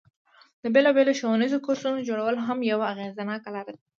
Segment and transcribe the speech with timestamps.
[0.63, 3.81] د بیلابیلو ښوونیزو کورسونو جوړول هم یوه اغیزناکه لاره ده.